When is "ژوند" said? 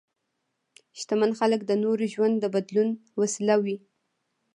2.13-2.35